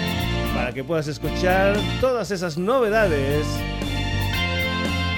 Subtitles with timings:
[0.55, 3.47] para que puedas escuchar todas esas novedades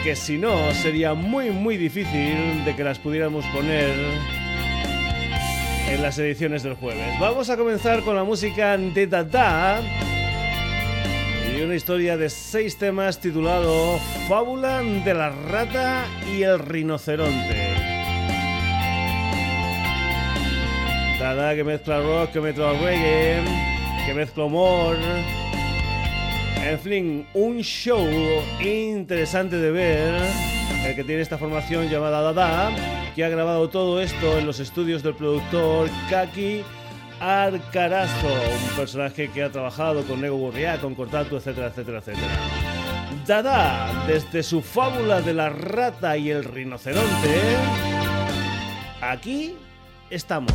[0.05, 3.91] que si no sería muy muy difícil de que las pudiéramos poner
[5.89, 7.19] en las ediciones del jueves.
[7.19, 9.81] Vamos a comenzar con la música de Dada
[11.59, 17.75] y una historia de seis temas titulado Fábula de la rata y el rinoceronte.
[21.19, 23.43] Dada que mezcla rock, que mezcla reggae,
[24.07, 24.97] que mezcla humor.
[26.65, 28.07] En fin, un show
[28.61, 30.15] interesante de ver,
[30.87, 32.71] el que tiene esta formación llamada Dada,
[33.17, 36.63] que ha grabado todo esto en los estudios del productor Kaki
[37.21, 42.29] Arcarazo, un personaje que ha trabajado con Nego Burriá, con Cortatu, etcétera, etcétera, etcétera.
[43.27, 47.43] Dada, desde su fábula de la rata y el rinoceronte,
[49.01, 49.57] aquí
[50.11, 50.53] estamos.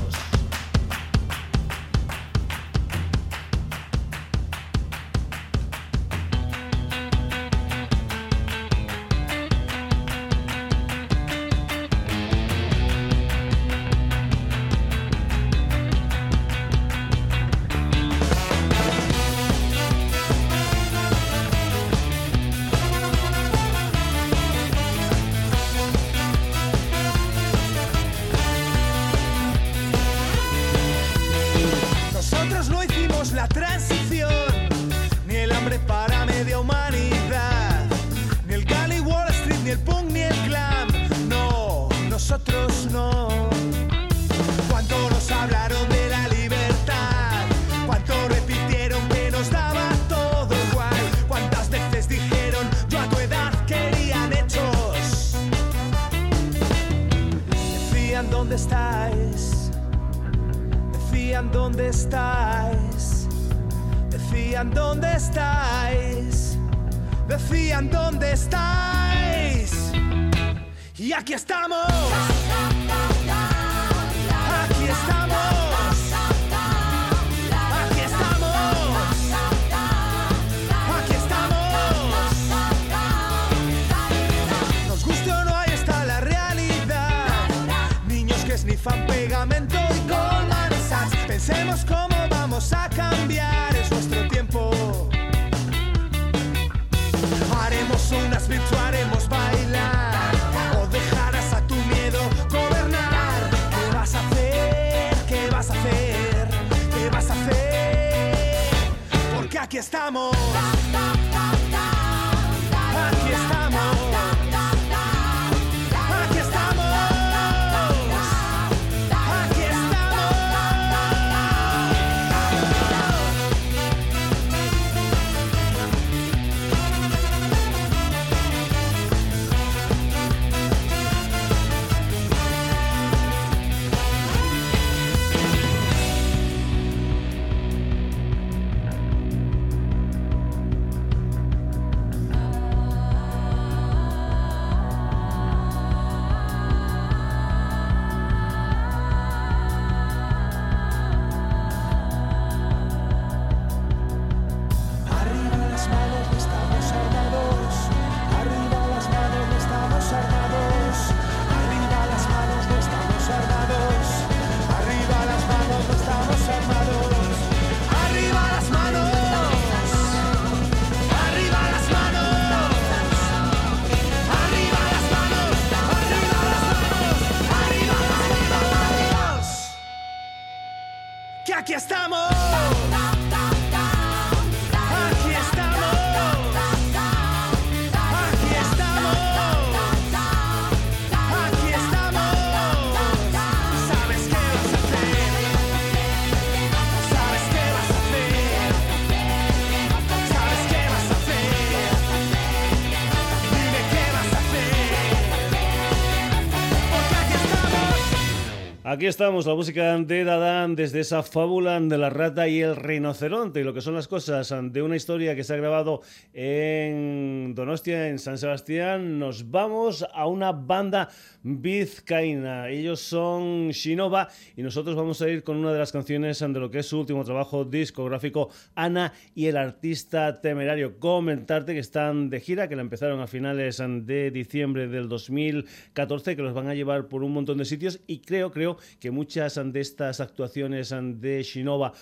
[208.94, 213.60] Aquí estamos, la música de Dadán desde esa fábula de la rata y el rinoceronte
[213.60, 216.02] y lo que son las cosas de una historia que se ha grabado
[216.32, 219.18] en Donostia, en San Sebastián.
[219.18, 221.10] Nos vamos a una banda
[221.42, 222.70] vizcaína.
[222.70, 226.70] Ellos son Shinova y nosotros vamos a ir con una de las canciones de lo
[226.70, 231.00] que es su último trabajo discográfico, Ana y el artista temerario.
[231.00, 236.44] Comentarte que están de gira, que la empezaron a finales de diciembre del 2014, que
[236.44, 239.80] los van a llevar por un montón de sitios y creo, creo que muchas de
[239.80, 241.94] estas actuaciones de Shinova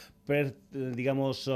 [0.72, 1.50] digamos,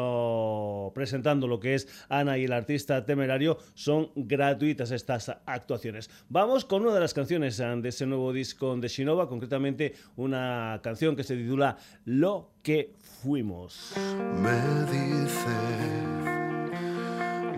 [0.94, 6.10] presentando lo que es Ana y el artista temerario, son gratuitas estas actuaciones.
[6.30, 11.16] Vamos con una de las canciones de ese nuevo disco de Shinova, concretamente una canción
[11.16, 13.94] que se titula Lo que fuimos.
[14.42, 14.60] Me
[14.92, 15.56] dice,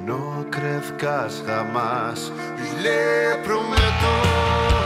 [0.01, 2.31] no crezcas jamás,
[2.83, 4.76] le prometo.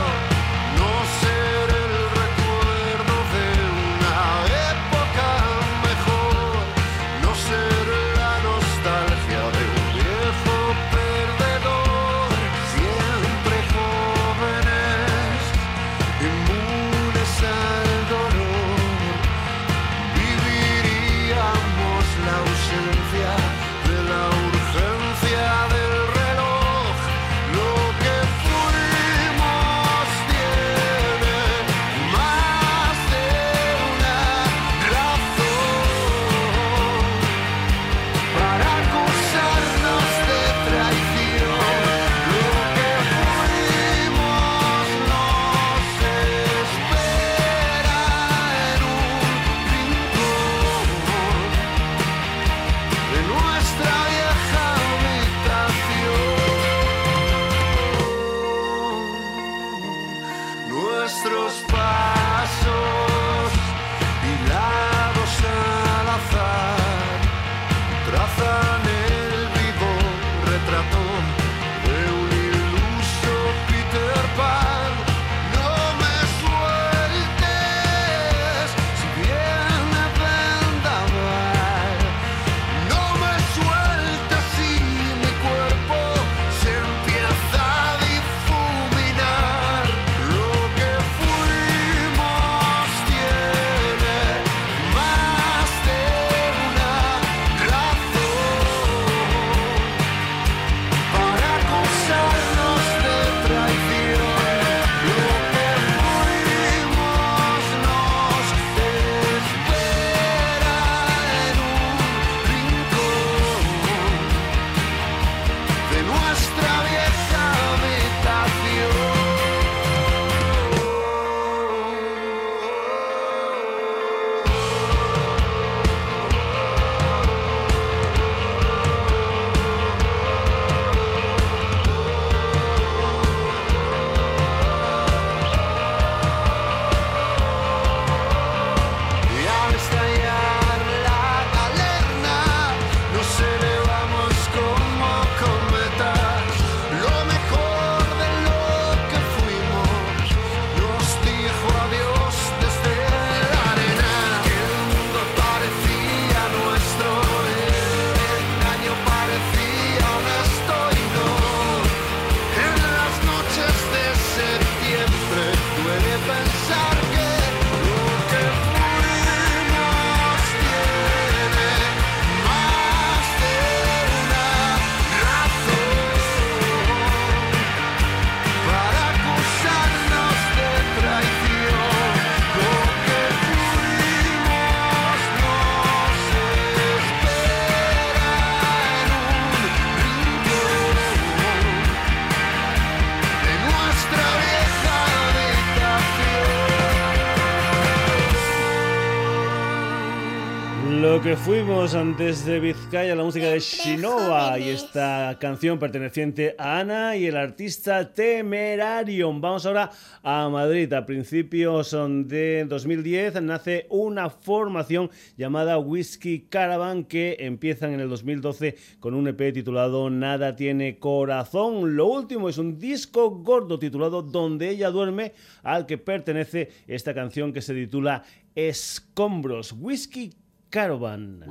[201.44, 207.26] Fuimos antes de Vizcaya, la música de Shinova y esta canción perteneciente a Ana y
[207.26, 209.40] el artista Temerarium.
[209.40, 209.90] Vamos ahora
[210.22, 210.92] a Madrid.
[210.92, 211.96] A principios
[212.26, 219.26] de 2010 nace una formación llamada Whiskey Caravan que empiezan en el 2012 con un
[219.26, 221.96] EP titulado Nada tiene corazón.
[221.96, 225.32] Lo último es un disco gordo titulado Donde ella duerme
[225.64, 228.22] al que pertenece esta canción que se titula
[228.54, 229.72] Escombros.
[229.72, 230.41] Whiskey
[230.72, 231.44] Caravan.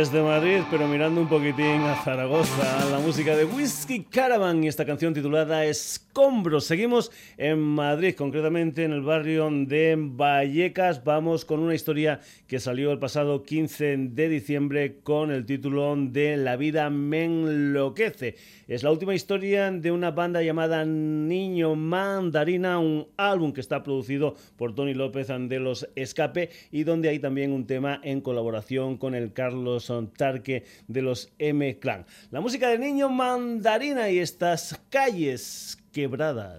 [0.00, 3.44] Desde Madrid, pero mirando un poquitín a Zaragoza, la música de
[3.90, 6.64] Whiskey Caravan y esta canción titulada Escombros.
[6.64, 11.02] Seguimos en Madrid, concretamente en el barrio de Vallecas.
[11.02, 16.36] Vamos con una historia que salió el pasado 15 de diciembre con el título de
[16.36, 18.36] La vida me enloquece.
[18.68, 24.36] Es la última historia de una banda llamada Niño Mandarina, un álbum que está producido
[24.56, 29.16] por Tony López de los Escape y donde hay también un tema en colaboración con
[29.16, 32.06] el Carlos Tarque de los M-Clan.
[32.30, 36.58] La música de Niño Mandarina y estas calles quebradas.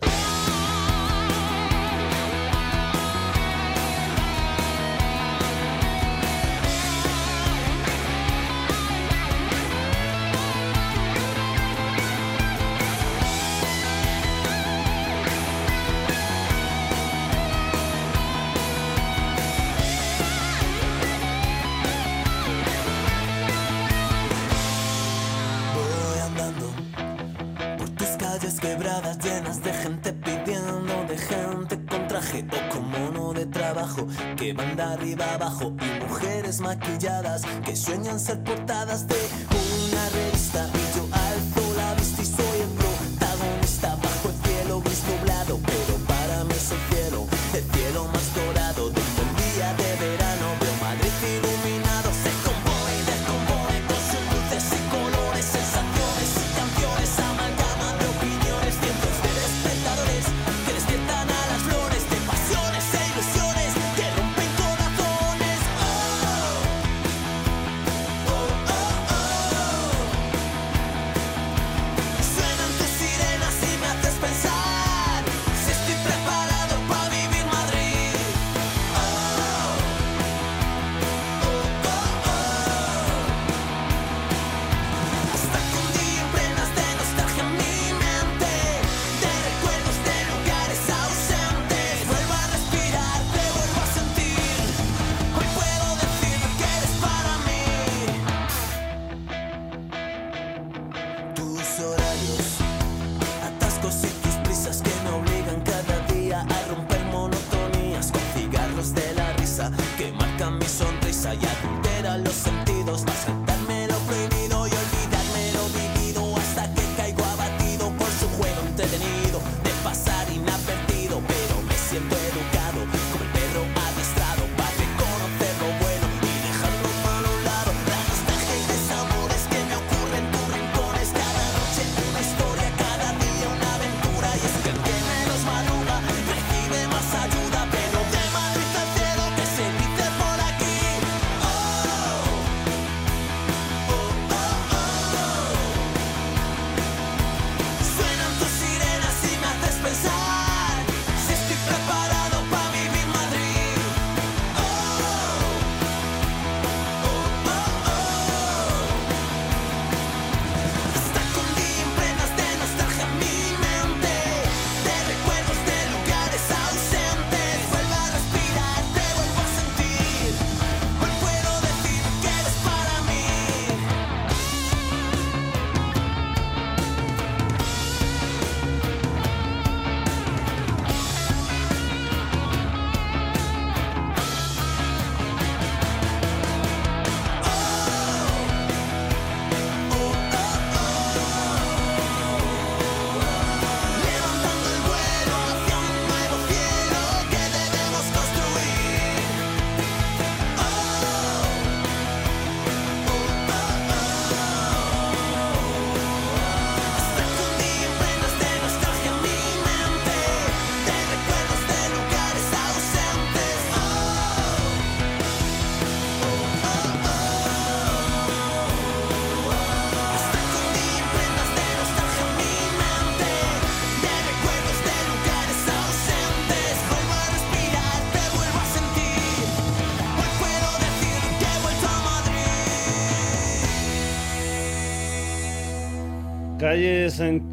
[29.52, 34.82] De gente pidiendo, de gente con traje o con mono de trabajo que van de
[34.82, 39.51] arriba abajo y mujeres maquilladas que sueñan ser portadas de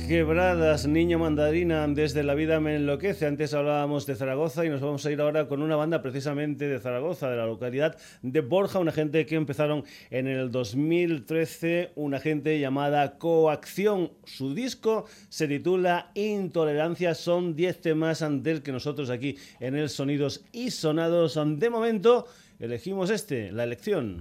[0.09, 3.27] quebradas, niño mandarina, desde la vida me enloquece.
[3.27, 6.79] Antes hablábamos de Zaragoza y nos vamos a ir ahora con una banda precisamente de
[6.79, 12.59] Zaragoza, de la localidad de Borja, una gente que empezaron en el 2013, una gente
[12.59, 14.11] llamada Coacción.
[14.25, 20.43] Su disco se titula Intolerancia, son 10 temas del que nosotros aquí en el Sonidos
[20.53, 22.27] y Sonados de momento
[22.59, 24.21] elegimos este, la elección.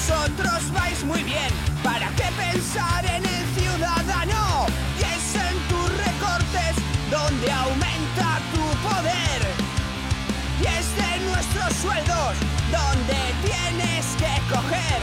[0.00, 1.50] Vosotros vais muy bien,
[1.82, 4.66] ¿para qué pensar en el ciudadano?
[4.98, 6.74] Y es en tus recortes
[7.10, 9.40] donde aumenta tu poder.
[10.60, 12.32] Y es de nuestros sueldos
[12.72, 15.00] donde tienes que coger.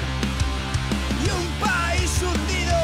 [1.23, 2.77] Y un país hundido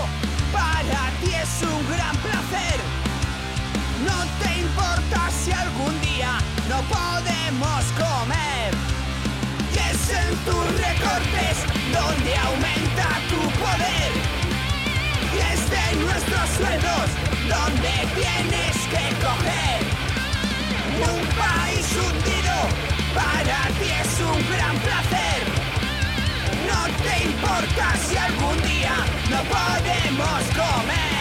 [0.51, 2.77] para ti es un gran placer.
[4.05, 6.37] No te importa si algún día
[6.69, 7.32] no podemos
[10.45, 11.57] tus recortes
[11.91, 14.11] donde aumenta tu poder.
[15.33, 17.07] Y es de nuestros sueldos
[17.47, 19.79] donde tienes que coger.
[21.13, 22.55] Un país hundido
[23.13, 25.39] para ti es un gran placer.
[26.69, 28.95] No te importa si algún día
[29.29, 31.12] no podemos comer.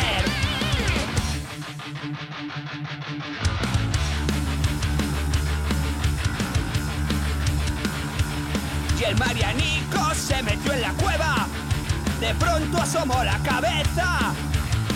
[9.12, 11.46] El Marianico se metió en la cueva.
[12.20, 14.32] De pronto asomó la cabeza.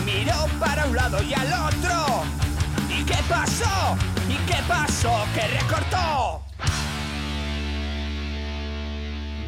[0.05, 2.25] Miró para un lado y al otro.
[2.89, 3.97] ¿Y qué pasó?
[4.29, 5.27] ¿Y qué pasó?
[5.35, 6.46] Que recortó.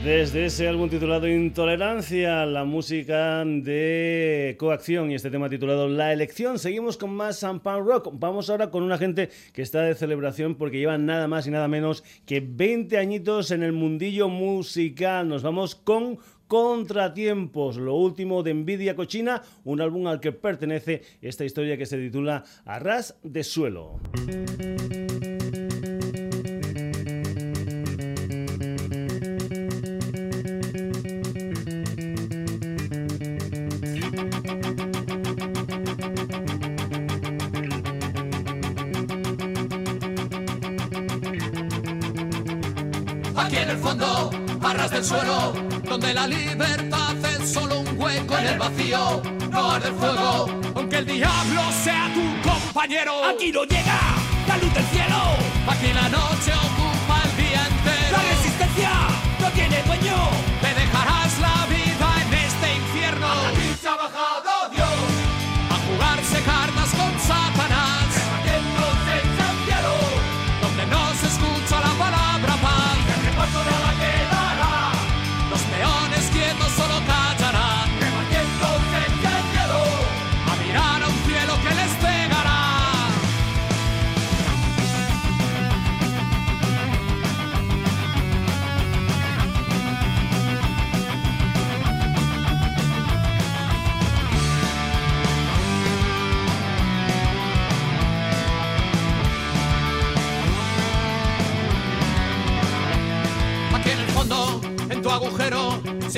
[0.08, 6.58] Desde ese álbum titulado Intolerancia, la música de coacción y este tema titulado La elección.
[6.58, 8.08] Seguimos con más Sampan Rock.
[8.14, 11.68] Vamos ahora con una gente que está de celebración porque lleva nada más y nada
[11.68, 15.28] menos que 20 añitos en el mundillo musical.
[15.28, 21.44] Nos vamos con Contratiempos, lo último de Envidia Cochina, un álbum al que pertenece esta
[21.44, 24.00] historia que se titula Arras de Suelo.
[43.48, 44.30] Aquí en el fondo,
[44.60, 49.22] barras del suelo, donde la libertad es solo un hueco en el vacío.
[49.50, 53.24] No arde el fuego, aunque el diablo sea tu compañero.
[53.24, 54.00] Aquí no llega
[54.46, 55.22] la luz del cielo.
[55.66, 58.18] Aquí la noche ocupa el día entero.
[58.18, 58.90] La resistencia
[59.40, 60.47] no tiene dueño.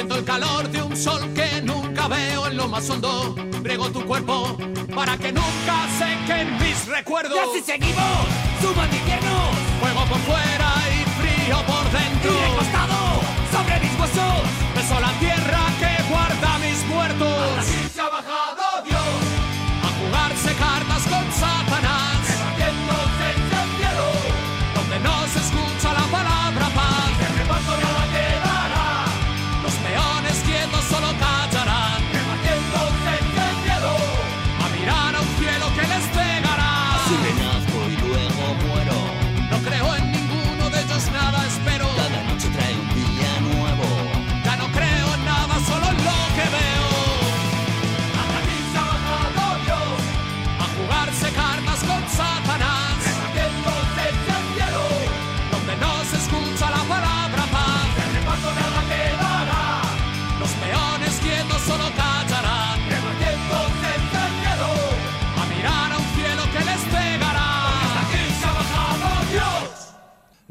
[0.01, 3.35] Siento el calor de un sol que nunca veo en lo más hondo.
[3.61, 4.57] Brego tu cuerpo
[4.95, 7.37] para que nunca sequen mis recuerdos.
[7.37, 8.27] Y así seguimos,
[8.63, 9.51] sumando inviernos.
[9.79, 12.33] Fuego por fuera y frío por dentro.
[12.33, 12.57] Y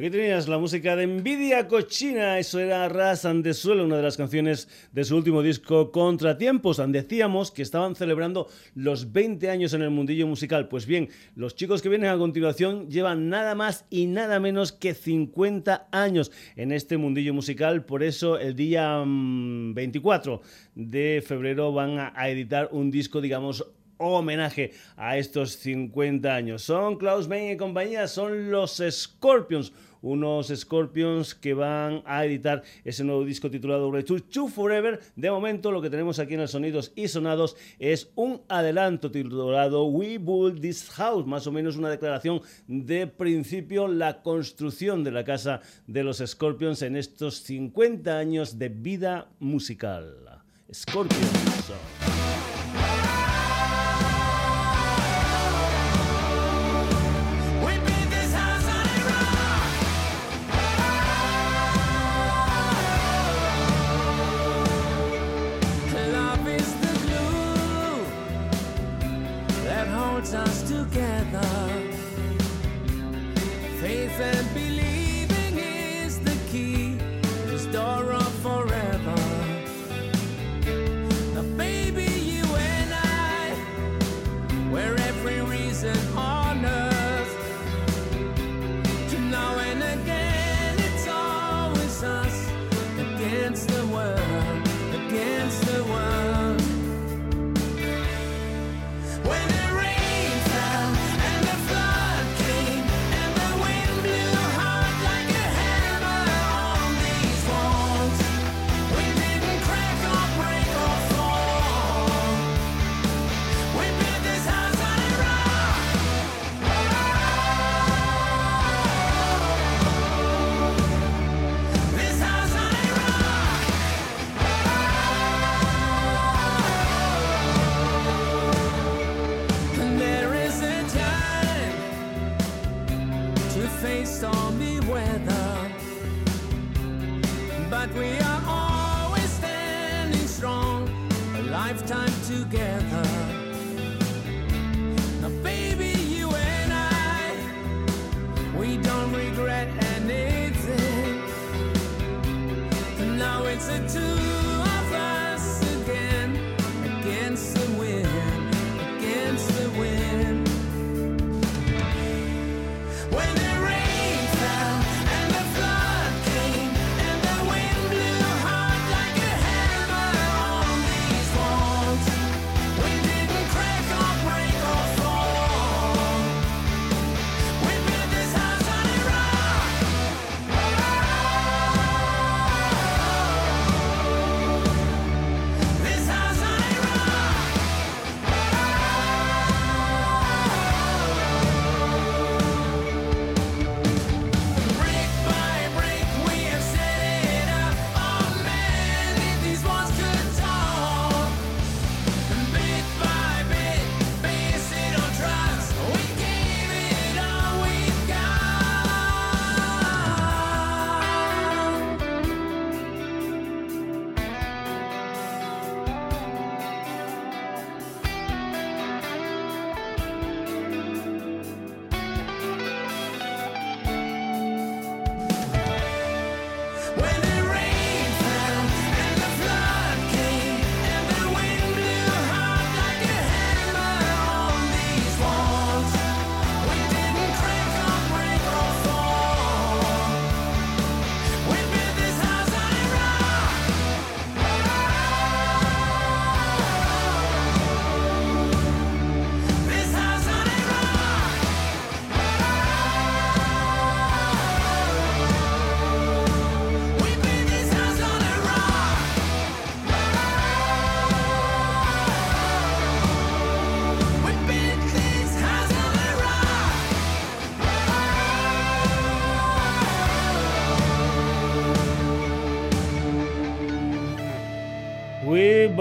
[0.09, 4.17] Aquí tenías la música de Envidia Cochina, eso era Rasan de Suelo, una de las
[4.17, 6.81] canciones de su último disco Contratiempos.
[6.87, 10.67] Decíamos que estaban celebrando los 20 años en el mundillo musical.
[10.67, 14.95] Pues bien, los chicos que vienen a continuación llevan nada más y nada menos que
[14.95, 17.85] 50 años en este mundillo musical.
[17.85, 20.41] Por eso el día 24
[20.73, 23.63] mm, de febrero van a editar un disco, digamos,
[23.99, 26.63] homenaje a estos 50 años.
[26.63, 33.03] Son Klaus Main y compañía, son los Scorpions unos Scorpions que van a editar ese
[33.03, 34.99] nuevo disco titulado Return to Forever.
[35.15, 39.85] De momento lo que tenemos aquí en el Sonidos y Sonados es un adelanto titulado
[39.85, 45.23] We Build This House, más o menos una declaración de principio, la construcción de la
[45.23, 50.43] casa de los Scorpions en estos 50 años de vida musical.
[50.71, 51.73] Scorpions.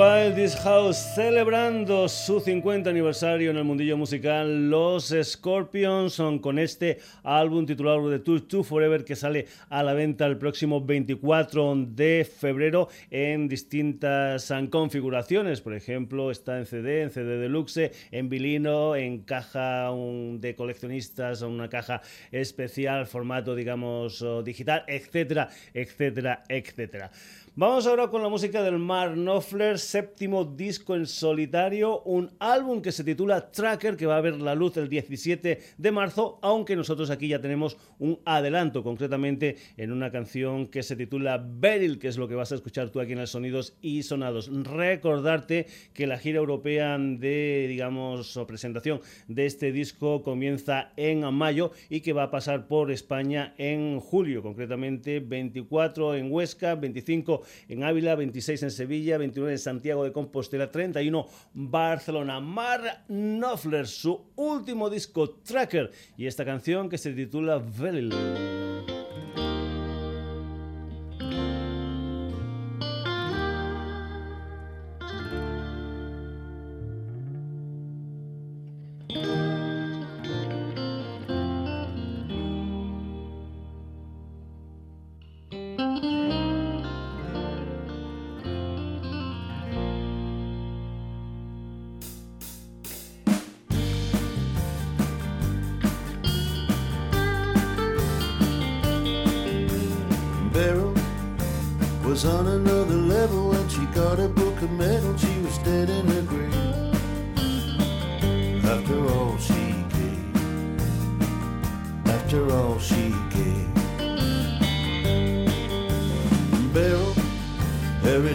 [0.09, 6.99] This House, celebrando su 50 aniversario en el mundillo musical, los Scorpions son con este
[7.23, 12.25] álbum titulado The Tour to Forever que sale a la venta el próximo 24 de
[12.25, 15.61] febrero en distintas configuraciones.
[15.61, 21.69] Por ejemplo, está en CD, en CD deluxe, en vinilo, en caja de coleccionistas, una
[21.69, 22.01] caja
[22.33, 27.11] especial, formato, digamos, digital, etcétera, etcétera, etcétera.
[27.61, 32.93] Vamos ahora con la música del Mar Knopfler, séptimo disco en solitario, un álbum que
[32.93, 37.11] se titula Tracker, que va a ver la luz el 17 de marzo, aunque nosotros
[37.11, 42.17] aquí ya tenemos un adelanto, concretamente en una canción que se titula Beryl, que es
[42.17, 44.49] lo que vas a escuchar tú aquí en el Sonidos y Sonados.
[44.53, 52.03] Recordarte que la gira europea de, digamos, presentación de este disco comienza en mayo y
[52.03, 58.15] que va a pasar por España en julio, concretamente 24 en Huesca, 25 en Ávila,
[58.15, 62.41] 26 en Sevilla, 29 en Santiago de Compostela, 31 Barcelona.
[62.41, 68.13] Mar Knopfler, su último disco Tracker y esta canción que se titula Velil.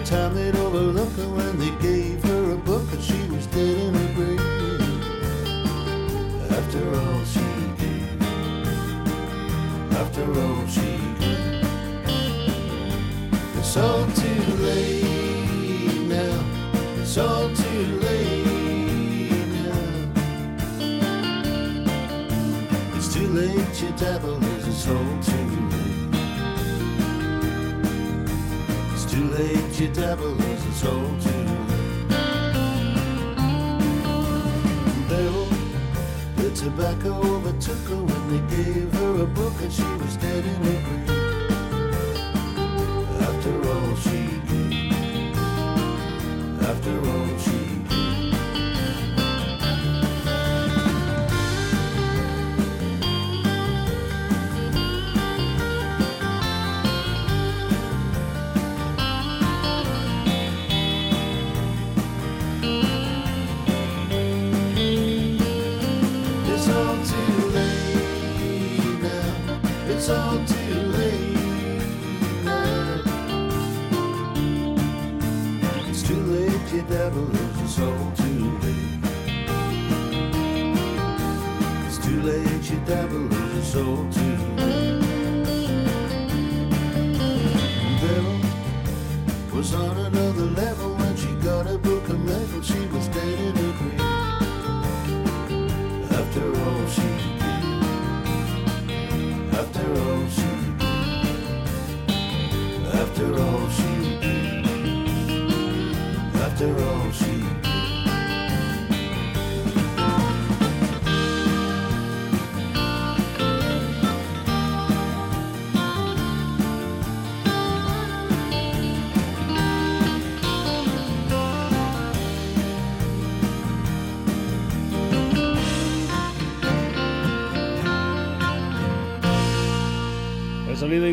[0.05, 3.93] Time they'd overlook her when they gave her a book, and she was dead in
[3.93, 4.39] her grave.
[6.51, 7.39] After all she
[7.77, 8.21] gave,
[9.93, 10.99] after all she
[13.57, 16.43] it's all too late now.
[17.01, 20.11] It's all too late now.
[22.95, 24.42] It's too late, your devil
[29.33, 32.09] late, your devil is it's all too late.
[35.09, 35.47] Devil,
[36.35, 40.61] the tobacco overtook her when they gave her a book and she was dead in
[40.61, 41.09] a grave
[43.21, 44.19] after all she
[44.49, 45.37] gave,
[46.61, 47.37] after all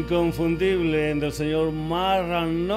[0.01, 2.69] inconfundible del señor Marran.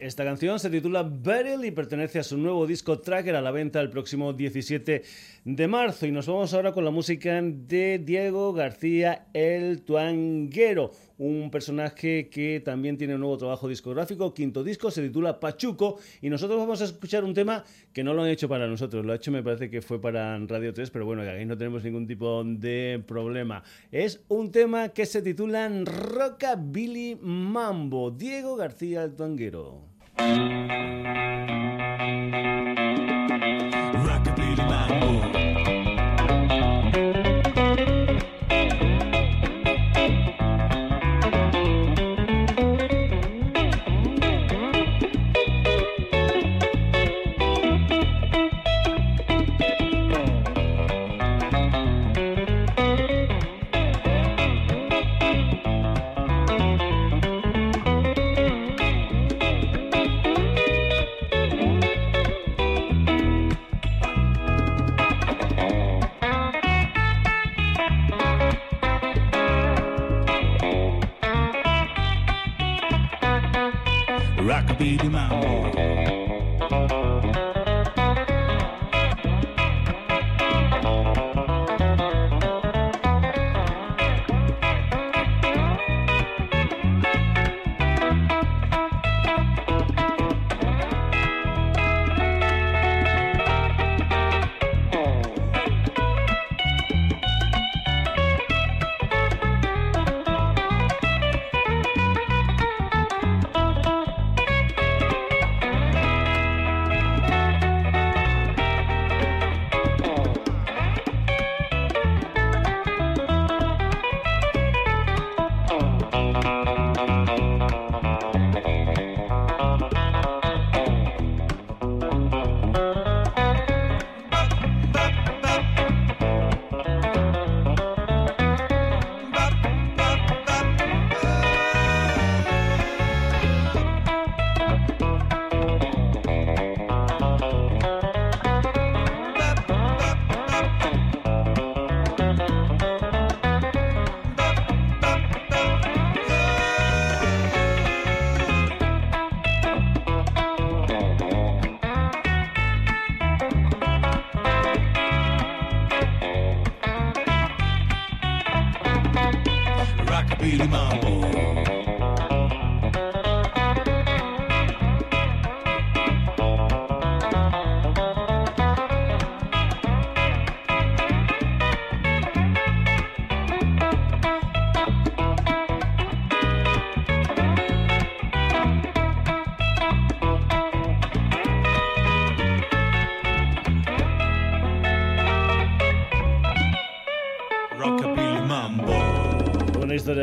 [0.00, 3.80] Esta canción se titula Beryl y pertenece a su nuevo disco Tracker a la venta
[3.80, 5.02] el próximo 17
[5.44, 6.06] de marzo.
[6.06, 10.92] Y nos vamos ahora con la música de Diego García el Tuanguero,
[11.22, 16.28] un personaje que también tiene un nuevo trabajo discográfico, quinto disco, se titula Pachuco y
[16.28, 19.16] nosotros vamos a escuchar un tema que no lo han hecho para nosotros, lo ha
[19.16, 22.42] hecho me parece que fue para Radio 3, pero bueno, aquí no tenemos ningún tipo
[22.44, 23.62] de problema.
[23.92, 29.82] Es un tema que se titula Rockabilly Mambo, Diego García el Tuanguero.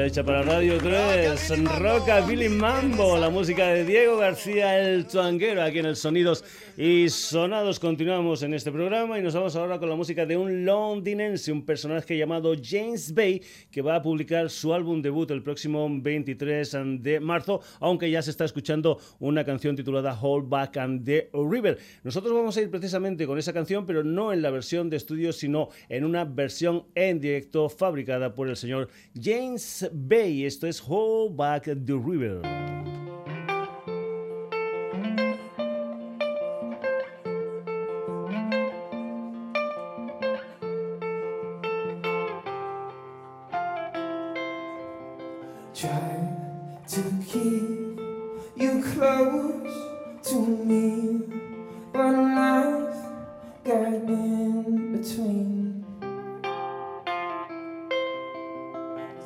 [0.09, 1.65] Hecha para Radio 3.
[1.77, 6.43] Roca Billy Mambo, la música de Diego García, el tuanguero, aquí en el Sonidos
[6.81, 7.77] y Sonados.
[7.77, 11.65] Continuamos en este programa y nos vamos ahora con la música de un londinense, un
[11.65, 17.19] personaje llamado James Bay, que va a publicar su álbum debut el próximo 23 de
[17.19, 21.77] marzo, aunque ya se está escuchando una canción titulada Hold Back and the River.
[22.05, 25.33] Nosotros vamos a ir precisamente con esa canción, pero no en la versión de estudio,
[25.33, 28.87] sino en una versión en directo fabricada por el señor
[29.21, 30.45] James Bay.
[30.45, 33.08] Esto es Hold Back the River.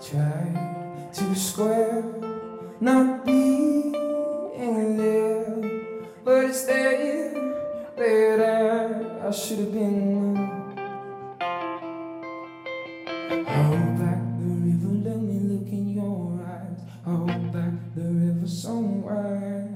[0.10, 2.04] Try to square
[2.82, 3.93] not being
[4.97, 5.45] there,
[6.26, 7.32] but it's there
[7.95, 10.36] that I, I should have been.
[13.47, 16.82] Hold back the river, let me look in your eyes.
[17.06, 19.70] Hold back the river somewhere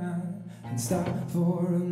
[0.66, 1.87] and stop for a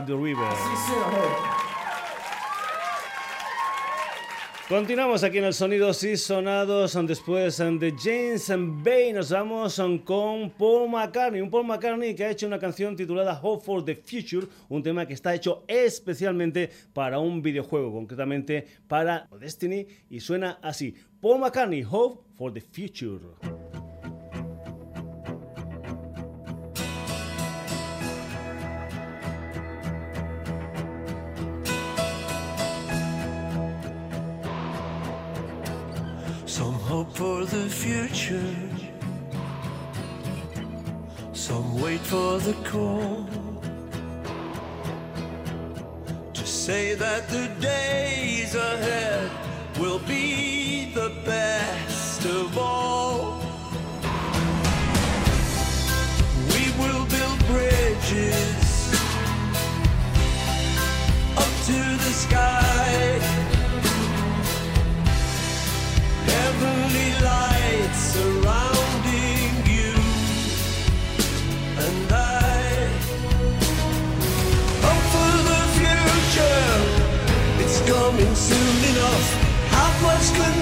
[0.00, 0.48] Body River.
[4.68, 6.96] Continuamos aquí en el Sonidos y Sonados.
[7.06, 11.40] Después de James Bay nos vamos con Paul McCartney.
[11.40, 14.46] Un Paul McCartney que ha hecho una canción titulada Hope for the Future.
[14.68, 19.86] Un tema que está hecho especialmente para un videojuego, concretamente para Destiny.
[20.08, 20.94] Y suena así.
[21.20, 23.69] Paul McCartney, Hope for the Future.
[36.90, 38.52] Hope for the future.
[41.32, 43.28] Some wait for the call
[46.34, 49.30] to say that the days ahead
[49.78, 53.38] will be the best of all.
[56.54, 58.92] We will build bridges
[61.42, 63.39] up to the sky.
[80.20, 80.59] much good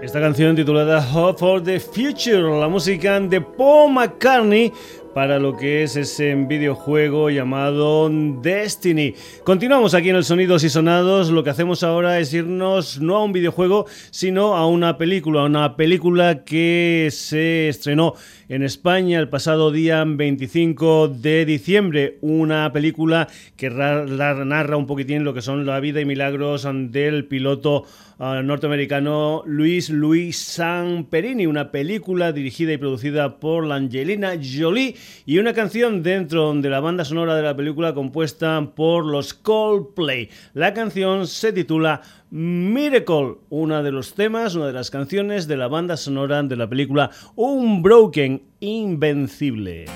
[0.00, 4.72] Esta canción titulada Hope for the Future, la música de Paul McCartney
[5.14, 9.14] para lo que es ese videojuego llamado Destiny.
[9.44, 11.30] Continuamos aquí en el Sonidos y Sonados.
[11.30, 15.42] Lo que hacemos ahora es irnos no a un videojuego, sino a una película.
[15.42, 18.14] Una película que se estrenó
[18.48, 22.16] en España el pasado día 25 de diciembre.
[22.22, 27.84] Una película que narra un poquitín lo que son la vida y milagros del piloto
[28.18, 31.46] ah, norteamericano Luis Luis Samperini.
[31.46, 34.96] Una película dirigida y producida por la Angelina Jolie
[35.26, 40.28] y una canción dentro de la banda sonora de la película compuesta por los Coldplay.
[40.54, 45.68] La canción se titula Miracle, una de los temas, una de las canciones de la
[45.68, 49.86] banda sonora de la película Unbroken Invencible.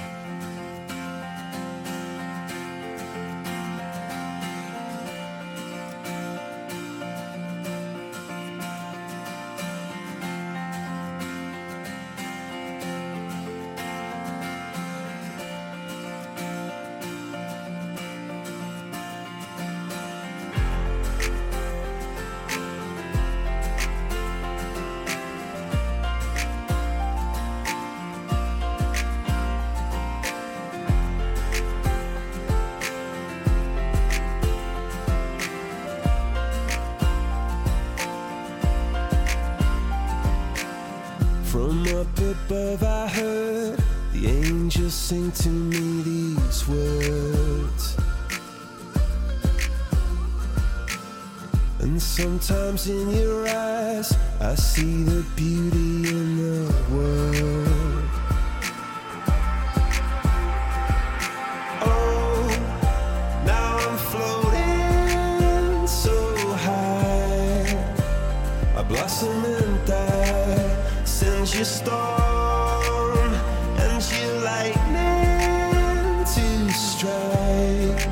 [71.46, 73.34] Since you storm
[73.78, 78.06] and you lightning to strike.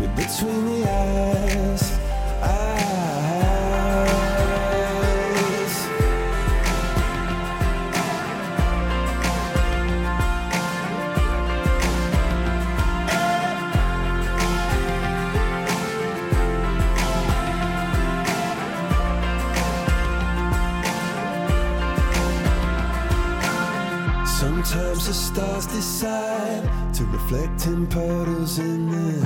[0.00, 0.73] Me between
[27.28, 29.23] to reflect in puddles in the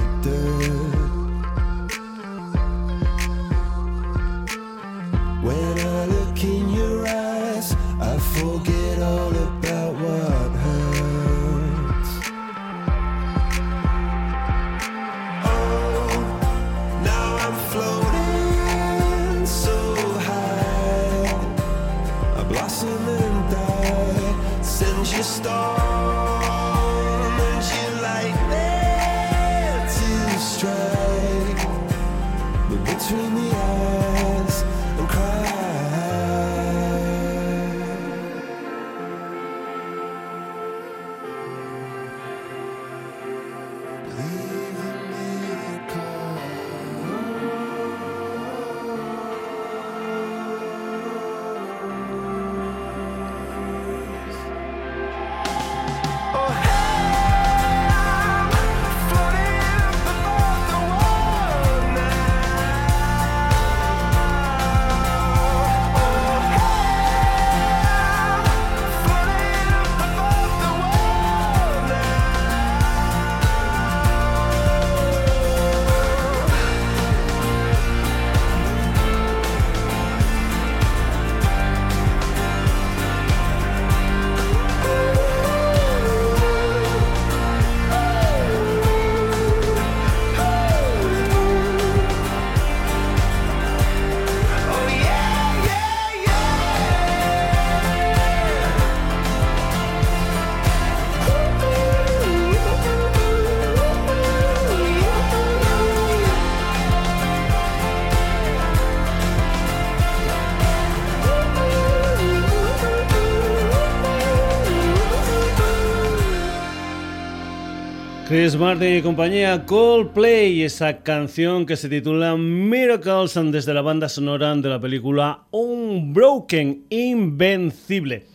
[118.39, 124.55] Chris Martin y compañía Coldplay, esa canción que se titula Miracles desde la banda sonora
[124.55, 128.27] de la película Unbroken, Invencible.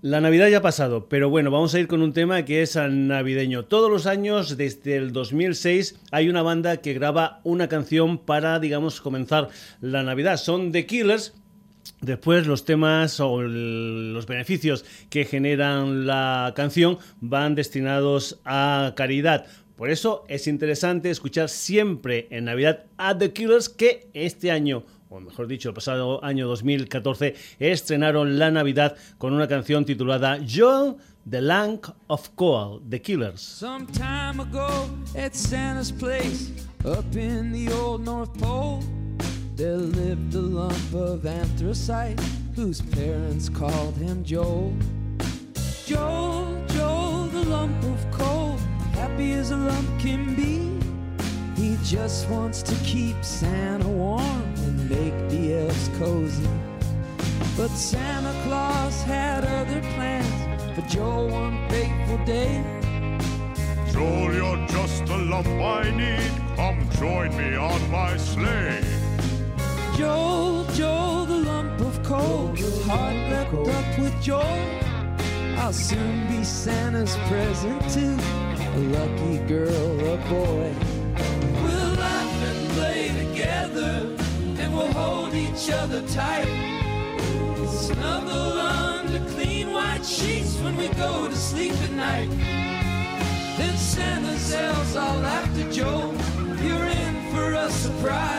[0.00, 2.76] La Navidad ya ha pasado, pero bueno, vamos a ir con un tema que es
[2.76, 3.66] navideño.
[3.66, 9.02] Todos los años, desde el 2006, hay una banda que graba una canción para, digamos,
[9.02, 9.50] comenzar
[9.82, 10.38] la Navidad.
[10.38, 11.34] Son The Killers,
[12.00, 19.46] Después los temas o los beneficios que generan la canción van destinados a caridad.
[19.76, 25.20] Por eso es interesante escuchar siempre en Navidad a The Killers que este año, o
[25.20, 30.96] mejor dicho, el pasado año 2014, estrenaron la Navidad con una canción titulada Joel,
[31.30, 33.40] The Land of Coal, The Killers.
[33.40, 34.68] Some time ago
[35.16, 36.50] at Santa's place
[36.84, 38.82] up in the old North Pole,
[39.58, 42.20] there lived a lump of anthracite
[42.54, 44.72] whose parents called him Joel.
[45.84, 48.56] Joel, Joel, the lump of coal,
[48.92, 50.78] happy as a lump can be.
[51.60, 56.48] He just wants to keep Santa warm and make the elves cozy.
[57.56, 62.62] But Santa Claus had other plans for Joel one fateful day.
[63.90, 66.30] Joel, you're just a lump I need.
[66.54, 69.07] Come join me on my sleigh.
[69.98, 74.78] Joel, Joel, the lump of coal, your heart wrapped up with joy.
[75.56, 78.04] I'll soon be Santa's present to
[78.76, 80.72] a lucky girl a boy.
[81.64, 84.14] We'll laugh and play together,
[84.60, 86.46] and we'll hold each other tight.
[87.66, 92.30] Snuggle under clean white sheets when we go to sleep at night.
[93.58, 96.14] Then Santa's elves all after Joel.
[96.62, 98.37] You're in for a surprise.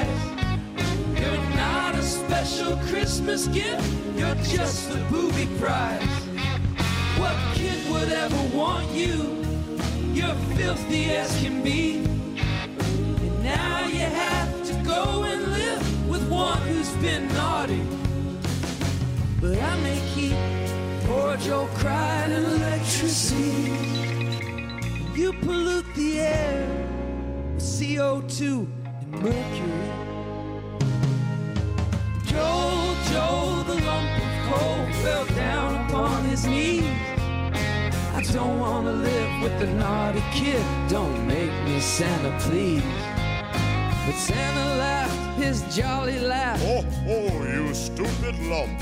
[2.50, 6.02] Special Christmas gift, you're just the booby prize.
[7.20, 9.46] What kid would ever want you?
[10.14, 11.98] You're filthy as can be.
[11.98, 17.84] And now you have to go and live with one who's been naughty,
[19.40, 20.36] but I make heat.
[21.06, 23.78] Poor Joe cried in electricity.
[25.14, 26.68] You pollute the air
[27.54, 30.09] with CO2 and mercury.
[32.40, 36.86] Joe, Joe, the lump of coal fell down upon his knees.
[38.16, 40.64] I don't wanna live with the naughty kid.
[40.88, 42.82] Don't make me Santa, please.
[44.06, 46.62] But Santa laughed his jolly laugh.
[46.64, 48.80] Oh, oh, you stupid lump.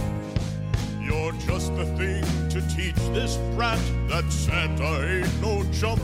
[1.02, 3.80] You're just the thing to teach this brat
[4.10, 6.02] that Santa ain't no chump.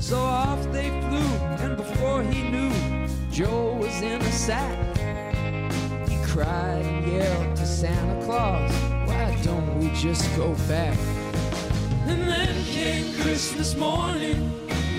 [0.00, 1.30] So off they flew,
[1.64, 2.72] and before he knew,
[3.32, 4.83] Joe was in a sack.
[6.34, 8.72] Cried and yelled to Santa Claus,
[9.06, 10.98] Why don't we just go back?
[12.08, 14.50] And then came Christmas morning,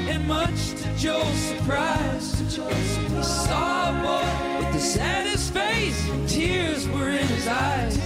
[0.07, 6.87] and much to Joe's surprise, he saw a boy with the saddest face, and tears
[6.87, 7.97] were in his eyes.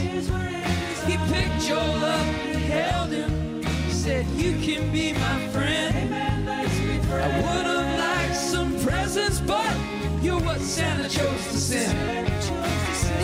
[1.05, 6.15] He picked Joel up and held him, he said, You can be my friend.
[6.15, 9.77] I would have liked some presents, but
[10.19, 12.78] you're what Santa chose to send.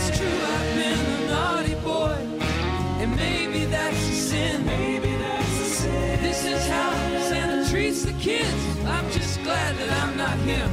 [0.08, 2.18] It's true, I've been a naughty boy,
[3.02, 4.66] and maybe that's a sin.
[6.22, 6.92] This is how
[7.22, 8.54] Santa treats the kids.
[8.86, 10.70] I'm just glad that I'm not him.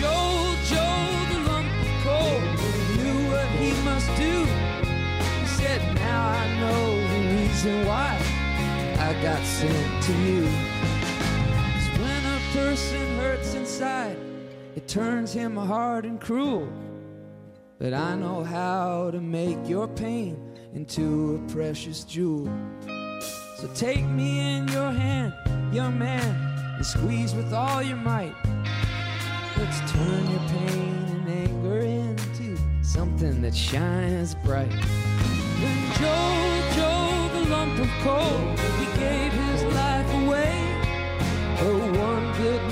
[0.00, 2.40] Joe, Joe, the lump of coal,
[2.96, 4.46] knew what he must do.
[5.40, 6.82] He said, Now I know
[7.12, 8.18] the reason why
[8.98, 10.46] I got sent to you.
[10.46, 14.16] 'Cause when a person hurts inside,
[14.74, 16.66] it turns him hard and cruel.
[17.84, 20.38] But I know how to make your pain
[20.72, 22.50] into a precious jewel.
[23.58, 25.34] So take me in your hand,
[25.70, 26.34] young man,
[26.76, 28.34] and squeeze with all your might.
[29.58, 34.70] Let's turn your pain and anger into something that shines bright.
[35.60, 35.80] Then
[36.74, 38.38] Joe, the lump of coal,
[38.80, 40.56] he gave his life away.
[41.60, 42.63] Oh, one good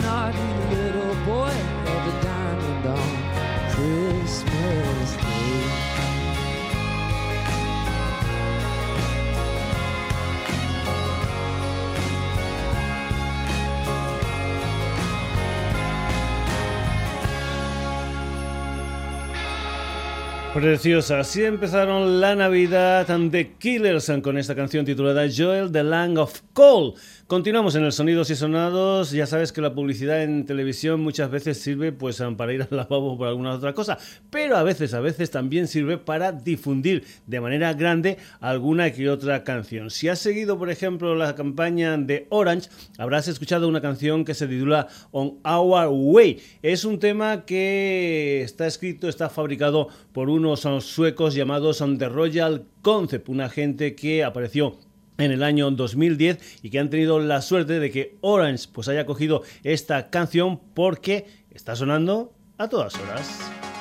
[20.55, 26.43] Preciosa, así empezaron la Navidad de Killers con esta canción titulada Joel the Lang of
[26.53, 26.93] Coal.
[27.33, 29.11] Continuamos en el Sonidos y Sonados.
[29.11, 33.15] Ya sabes que la publicidad en televisión muchas veces sirve pues para ir al lavabo
[33.15, 33.97] o por alguna otra cosa,
[34.29, 39.45] pero a veces, a veces también sirve para difundir de manera grande alguna que otra
[39.45, 39.89] canción.
[39.89, 42.69] Si has seguido, por ejemplo, la campaña de Orange,
[42.99, 46.39] habrás escuchado una canción que se titula On Our Way.
[46.61, 53.31] Es un tema que está escrito, está fabricado por unos suecos llamados The Royal Concept,
[53.31, 54.77] una gente que apareció
[55.19, 59.07] en el año 2010 y que han tenido la suerte de que Orange pues haya
[59.07, 63.72] cogido esta canción porque está sonando a todas horas.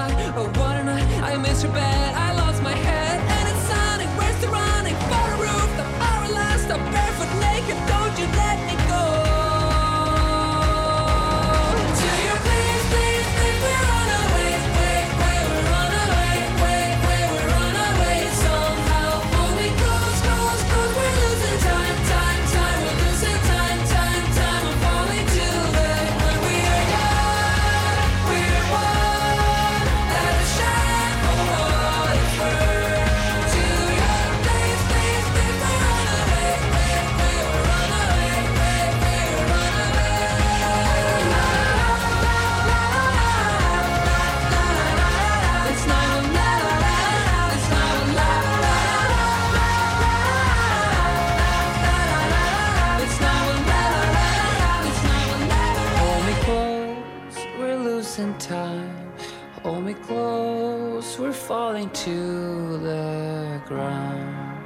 [0.00, 1.99] I, oh what a night I miss your bed.
[61.18, 64.60] We're falling to the ground.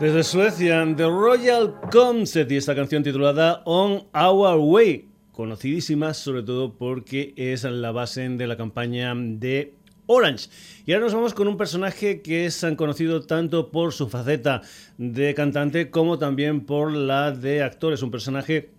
[0.00, 6.74] Desde Suecia, The Royal Concert y esta canción titulada On Our Way, conocidísima sobre todo
[6.74, 9.74] porque es la base de la campaña de
[10.06, 10.48] Orange.
[10.86, 14.62] Y ahora nos vamos con un personaje que es conocido tanto por su faceta
[14.98, 17.92] de cantante como también por la de actor.
[17.92, 18.70] Es un personaje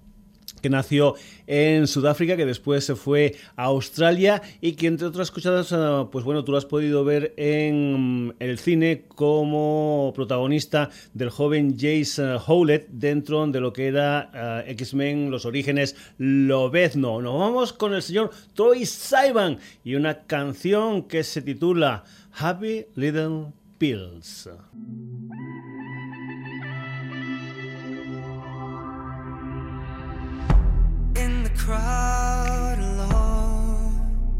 [0.61, 1.15] que nació
[1.47, 6.25] en Sudáfrica, que después se fue a Australia y que entre otras cosas, eh, pues
[6.25, 12.37] bueno, tú lo has podido ver en mm, el cine como protagonista del joven Jace
[12.45, 17.21] Howlett dentro de lo que era eh, X-Men, los orígenes Lobezno.
[17.21, 23.47] Nos vamos con el señor Troy Sivan y una canción que se titula Happy Little
[23.77, 24.49] Pills.
[31.55, 34.35] Crowd alone.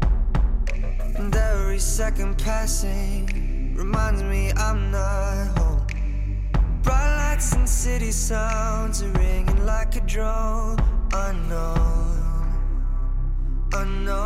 [1.16, 5.86] And every second passing reminds me I'm not home.
[6.82, 10.78] Bright lights and city sounds are ringing like a drone.
[11.12, 12.52] Unknown,
[13.72, 14.16] unknown.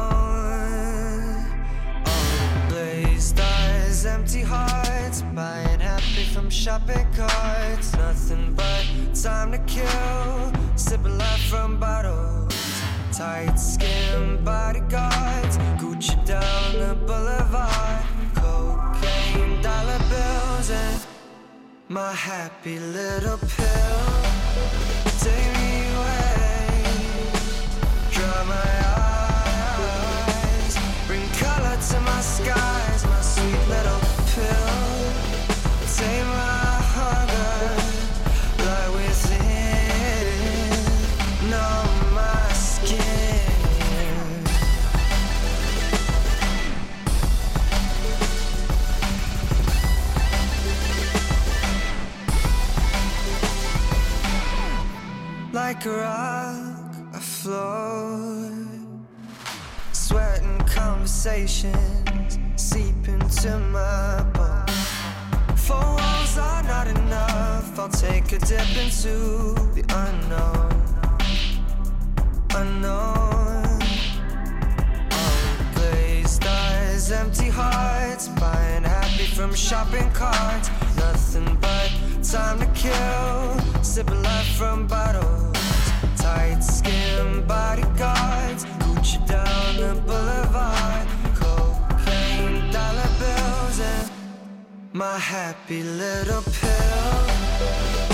[2.07, 7.93] All glazed eyes, empty hearts, buying happy from shopping carts.
[7.95, 8.85] Nothing but
[9.15, 12.70] time to kill, sipping life from bottles.
[13.21, 18.03] Tight skin bodyguards, Gucci down the boulevard.
[18.35, 21.07] Cocaine dollar bills and
[21.89, 24.01] my happy little pill.
[25.21, 26.83] Take me away,
[28.11, 28.71] dry my
[29.77, 30.75] eyes,
[31.07, 32.80] bring color to my skies,
[55.53, 58.53] Like a rock, I float.
[59.93, 65.61] Sweating conversations seep into my bones.
[65.61, 67.77] Four walls are not enough.
[67.81, 70.71] I'll take a dip into the unknown.
[72.55, 73.83] Unknown.
[75.11, 80.71] All glazed eyes, empty hearts, buying happy from shopping carts.
[80.97, 81.91] Nothing but
[82.23, 85.57] time to kill, sipping life from bottles.
[86.17, 91.07] Tight skin bodyguards, Gucci down the boulevard.
[91.35, 94.11] Cocaine dollar bills and
[94.93, 98.10] my happy little pill.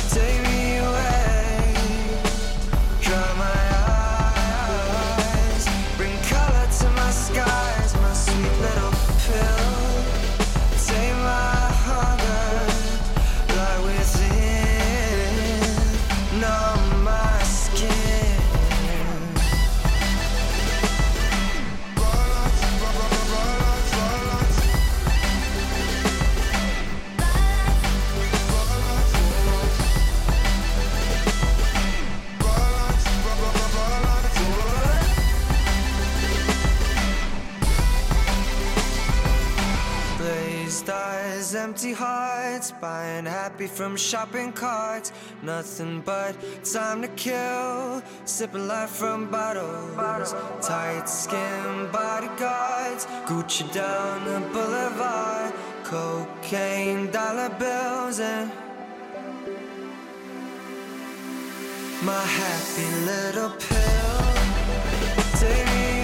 [41.66, 45.12] Empty hearts, buying happy from shopping carts.
[45.42, 50.32] Nothing but time to kill, sipping life from bottles.
[50.64, 55.52] Tight skin bodyguards, Gucci down the boulevard,
[55.82, 58.48] cocaine, dollar bills, and
[62.04, 64.18] my happy little pill.
[65.40, 65.95] Take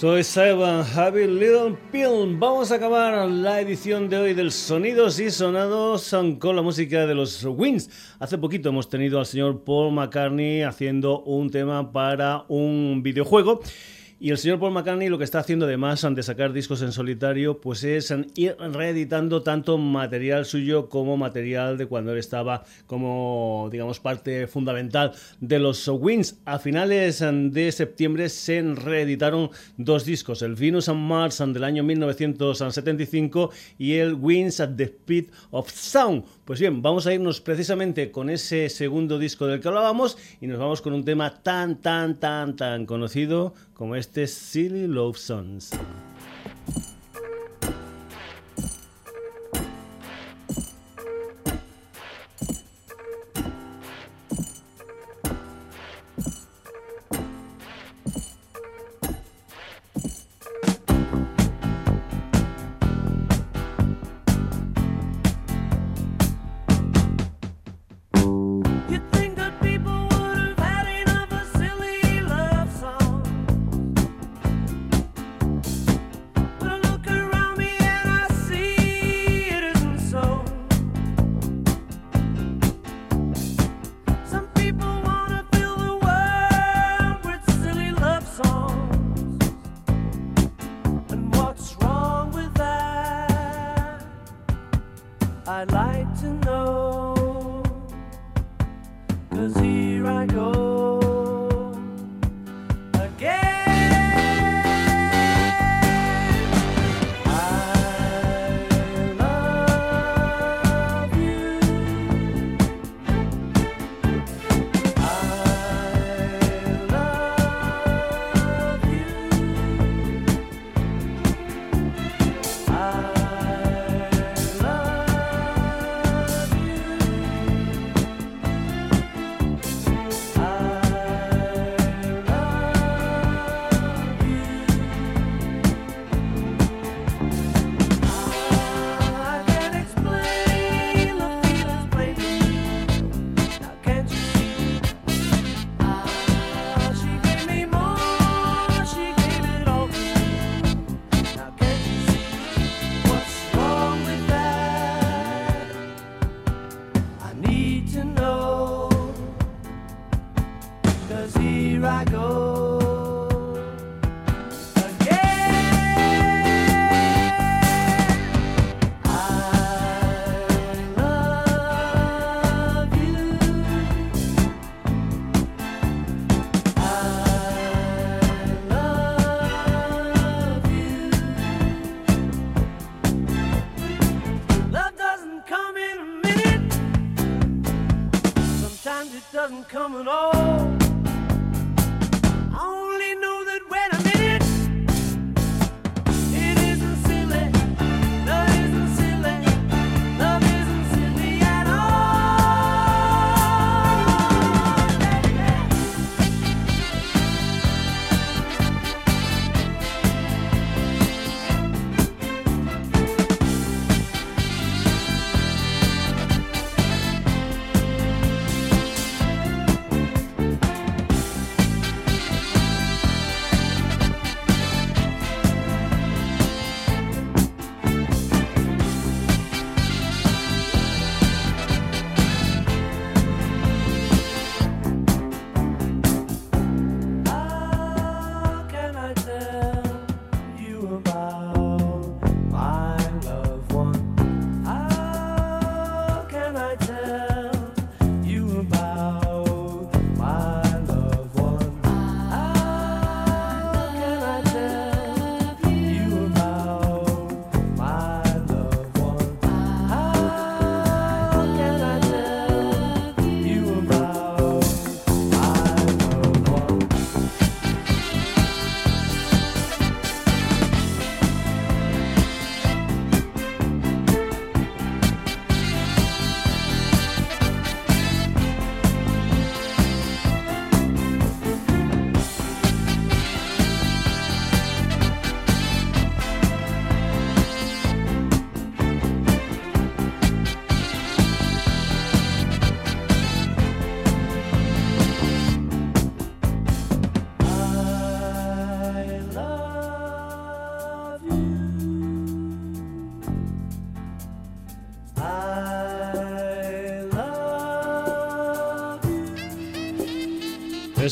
[0.00, 2.34] Soy Simon Happy Little Pill.
[2.38, 7.14] Vamos a acabar la edición de hoy del Sonidos y Sonados con la música de
[7.14, 8.16] los Wings.
[8.18, 13.60] Hace poquito hemos tenido al señor Paul McCartney haciendo un tema para un videojuego.
[14.22, 17.58] Y el señor Paul McCartney lo que está haciendo además de sacar discos en solitario,
[17.58, 23.98] pues es ir reeditando tanto material suyo como material de cuando él estaba como, digamos,
[23.98, 26.38] parte fundamental de los Wings.
[26.44, 29.48] A finales de septiembre se reeditaron
[29.78, 35.28] dos discos, el Venus and Mars del año 1975 y el Wings at the Speed
[35.50, 36.24] of Sound.
[36.44, 40.58] Pues bien, vamos a irnos precisamente con ese segundo disco del que hablábamos y nos
[40.58, 45.70] vamos con un tema tan, tan, tan, tan conocido como este Silly Love Songs.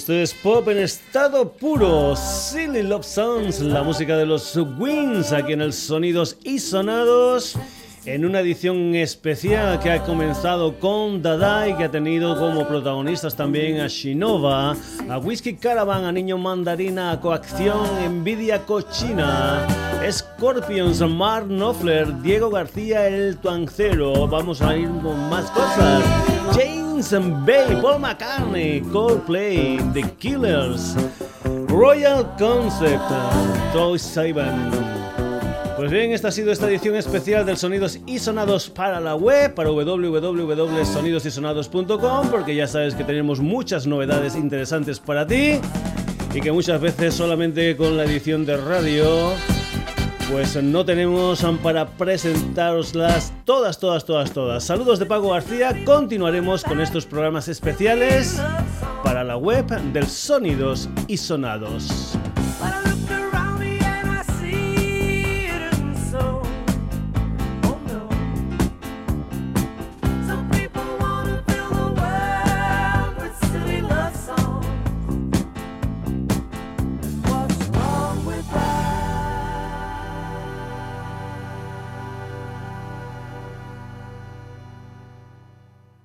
[0.08, 5.52] Esto es pop en estado puro, Silly Love Songs, la música de los Wings aquí
[5.52, 7.58] en el Sonidos y Sonados
[8.06, 13.36] en una edición especial que ha comenzado con Dada y que ha tenido como protagonistas
[13.36, 14.74] también a Shinova,
[15.10, 19.66] a Whiskey Caravan, a Niño Mandarina, a Coacción, Envidia Cochina,
[20.10, 24.26] Scorpions, Mark Knopfler, Diego García, El Tuancero.
[24.26, 26.02] Vamos a ir con más cosas.
[26.54, 30.96] James Bay, Paul McCartney, Coldplay, The Killers,
[31.68, 33.00] Royal Concept,
[33.72, 34.72] Troy Sivan.
[35.76, 39.54] Pues bien, esta ha sido esta edición especial del Sonidos y Sonados para la web,
[39.54, 45.60] para www.sonidosysonados.com, porque ya sabes que tenemos muchas novedades interesantes para ti
[46.34, 49.04] y que muchas veces solamente con la edición de radio
[50.30, 54.64] pues no tenemos para presentaroslas todas, todas, todas, todas.
[54.64, 58.40] Saludos de Pago García, continuaremos con estos programas especiales
[59.02, 62.18] para la web del Sonidos y Sonados.